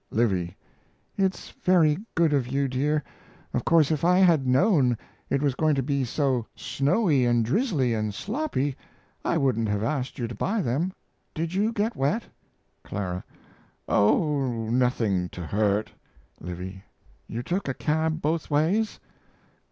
[0.09, 0.57] LIVY.
[1.15, 3.03] It's very good of you, dear.
[3.53, 4.97] Of course, if I had known
[5.29, 8.75] it was going to be so snowy and drizzly and sloppy
[9.23, 10.91] I wouldn't have asked you to buy them.
[11.35, 12.23] Did you get wet?
[12.89, 13.21] CL.
[13.87, 15.91] Oh, nothing to hurt.
[16.43, 16.57] L.
[17.27, 18.99] You took a cab both ways?